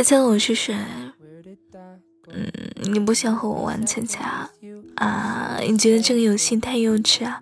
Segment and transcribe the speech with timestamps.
[0.00, 0.74] 猜猜我是谁？
[2.28, 2.50] 嗯，
[2.90, 4.50] 你不想和我玩猜猜啊？
[4.96, 7.38] 啊，你觉得这个游戏太幼稚啊？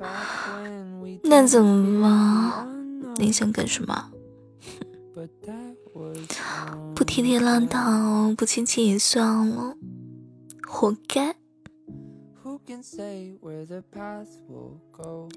[1.23, 3.15] 那怎么办？
[3.15, 4.11] 你想干什么？
[6.97, 9.77] 不贴贴拉倒，不亲亲也算了，
[10.67, 11.33] 活该！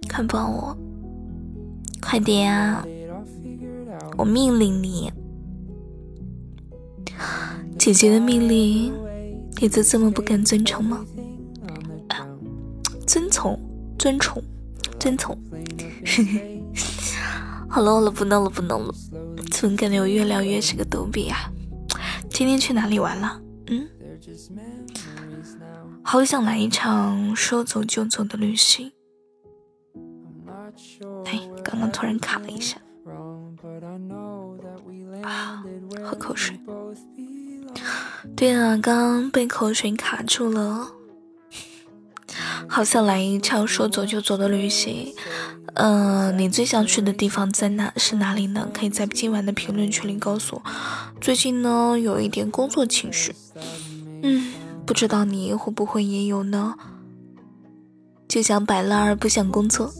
[0.10, 0.76] 看不我，
[2.02, 2.84] 快点啊！
[4.18, 5.14] 我命令你，
[7.92, 8.94] 姐姐的命令，
[9.60, 11.06] 你就这么不敢遵从吗？
[13.06, 13.60] 遵从，
[14.00, 14.42] 遵从，
[14.98, 15.38] 遵从。
[17.68, 18.96] 好了好了，不闹了不闹了，
[19.52, 21.52] 怎么感觉我越聊越是个逗比啊？
[22.30, 23.42] 今天去哪里玩了？
[23.68, 23.86] 嗯，
[26.02, 28.90] 好想来一场说走就走的旅行。
[31.26, 32.78] 哎，刚刚突然卡了一下。
[35.24, 35.64] 啊，
[36.04, 36.60] 喝口水。
[38.36, 40.92] 对啊，刚刚被口水卡住了。
[42.68, 45.14] 好想来一场说走就走的旅行。
[45.74, 47.94] 嗯，你最想去的地方在哪？
[47.98, 48.70] 是哪里呢？
[48.74, 50.72] 可以在今晚的评论区里告诉我。
[51.20, 53.34] 最近呢，有一点工作情绪。
[54.22, 54.54] 嗯，
[54.86, 56.76] 不知道你会不会也有呢？
[58.32, 59.94] 就想摆烂儿，不想工作。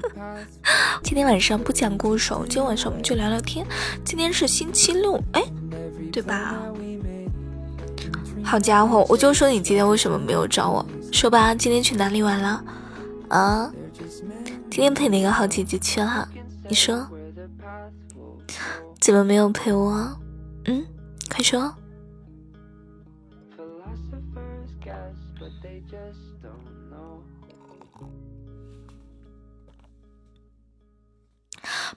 [1.02, 3.66] 今天晚上不讲故事，今天晚上我们就聊聊天。
[4.04, 5.42] 今天是星期六，哎，
[6.12, 6.58] 对吧？
[8.44, 10.84] 好家伙，我就说你今天为什么没有找我？
[11.10, 12.62] 说吧，今天去哪里玩了？
[13.28, 13.72] 啊？
[14.70, 16.28] 今天陪哪个好姐姐去了？
[16.68, 17.08] 你说？
[19.00, 20.06] 怎么没有陪我？
[20.66, 20.84] 嗯，
[21.30, 21.74] 快说。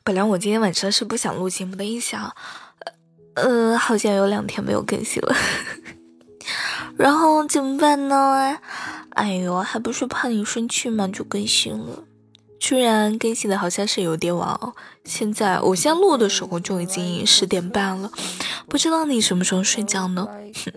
[0.04, 2.36] 本来我今天晚上是不想录节目的，一想，
[3.36, 5.36] 呃，好像有两天没有更新了，
[6.98, 8.58] 然后怎么办呢？
[9.12, 12.04] 哎呦，还不是怕你生气嘛，就更新了。
[12.60, 14.74] 虽然更新的好像是有点晚哦，
[15.04, 18.12] 现在我现在录的时候就已经十点半了，
[18.68, 20.28] 不知道你什么时候睡觉呢？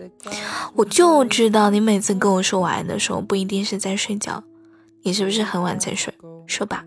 [0.75, 4.43] 我就知道你每次跟我说晚安的时候，不一定是在睡觉，
[5.01, 6.13] 你是不是很晚才睡？
[6.45, 6.85] 说吧。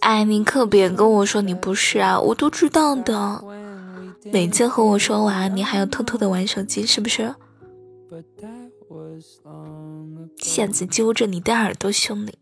[0.00, 3.42] 哎，你可别跟我说你不是啊，我都知道的。
[4.24, 7.34] 每次和我说晚安，你还要偷偷的玩手机，是不是？
[10.38, 12.38] 现在揪着你的耳朵凶你，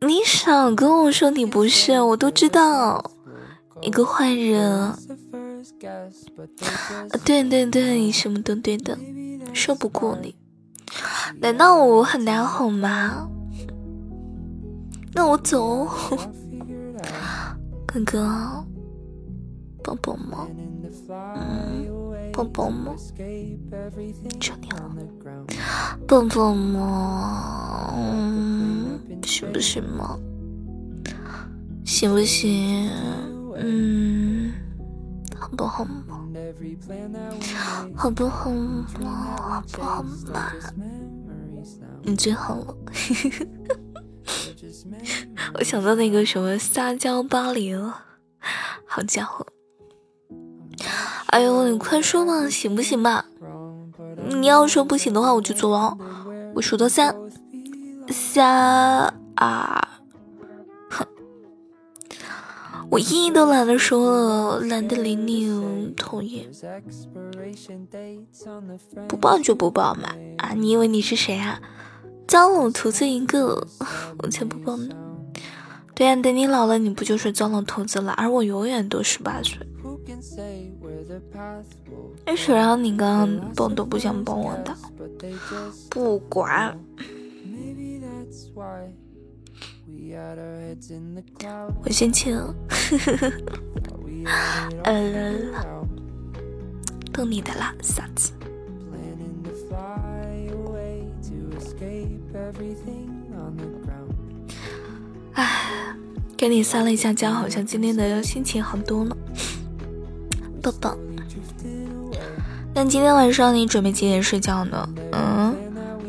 [0.00, 3.12] 你少跟我说你不是，我都知道，
[3.80, 4.94] 一个坏人。
[7.24, 8.98] 对对对，什么都对的，
[9.52, 10.34] 说不过你。
[11.40, 13.28] 难道我很难哄吗？
[15.14, 15.86] 那我走，
[17.86, 18.64] 哥哥，
[19.82, 20.48] 抱抱吗？
[21.36, 21.86] 嗯，
[22.32, 22.94] 抱抱吗？
[24.40, 24.90] 求你了，
[26.08, 27.94] 抱抱吗？
[27.96, 30.18] 嗯，行不行吗？
[31.84, 32.90] 行不行？
[33.56, 34.52] 嗯，
[35.38, 36.26] 好不好嘛？
[37.94, 39.36] 好不好嘛？
[39.38, 40.52] 好不好嘛？
[42.02, 42.74] 你最好了。
[45.54, 48.02] 我想到那个什么撒娇巴黎了，
[48.86, 49.46] 好家伙！
[51.26, 53.24] 哎呦，你快说嘛，行不行嘛？
[54.28, 55.96] 你要说不行的话，我就走了。
[56.54, 57.14] 我数到三，
[58.08, 59.88] 三二，
[60.90, 61.06] 哼！
[62.90, 66.48] 我一都懒得说了，懒得理你，讨厌！
[69.08, 70.54] 不报就不报嘛，啊！
[70.54, 71.60] 你以为你是谁啊？
[72.26, 73.66] 糟老头子一个，
[74.18, 74.94] 我才不帮呢。
[75.94, 78.12] 对呀，等你老了，你不就是糟老头子了？
[78.12, 79.58] 而我永远都十八岁。
[82.24, 84.74] 哎，谁让你刚刚抱都不想抱我的？
[85.88, 86.76] 不管。
[91.84, 92.54] 我先去了。
[94.84, 95.34] 呃，
[97.12, 98.32] 等你的啦，傻子。
[105.32, 105.96] 唉，
[106.36, 109.16] 给你撒了一下娇，好像今天的心情好多了。
[110.62, 110.96] 抱抱。
[112.74, 114.88] 那今天晚上你准备几点睡觉呢？
[115.12, 115.54] 嗯，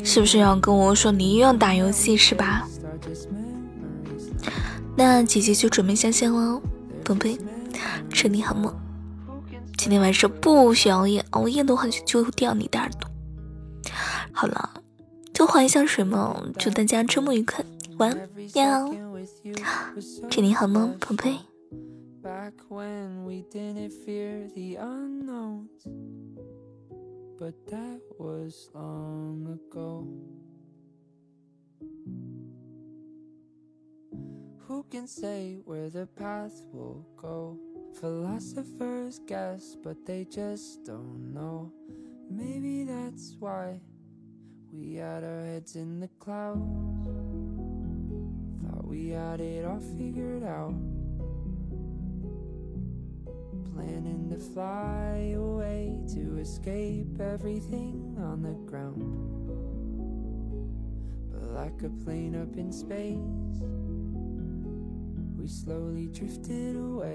[0.04, 2.66] 是不是要跟我说你又要打游戏是吧？
[4.96, 6.60] 那姐姐就准备下线了，
[7.04, 7.38] 宝贝，
[8.10, 8.74] 祝你好梦。
[9.76, 13.10] 今天晚上不许熬夜，熬夜的话就揪掉你的耳朵。
[14.32, 14.70] 好了。
[15.36, 16.42] 多划一下水嘛！
[16.58, 17.62] 祝大家周末愉快，
[17.98, 18.90] 晚安，喵！
[20.30, 21.36] 祝你好梦，宝贝
[22.22, 25.68] ，back when we didn't fear the unknowns.
[27.38, 30.06] But that was long ago.
[34.66, 37.58] Who can say where the path will go?
[38.00, 41.70] Philosophers guess, but they just don't know.
[42.30, 43.80] Maybe that's why
[44.72, 47.06] we had our heads in the clouds.
[48.62, 50.74] Thought we had it all figured out.
[53.74, 59.02] Planning to fly away to escape everything on the ground.
[61.30, 63.62] But like a plane up in space,
[65.38, 67.06] we slowly drifted away.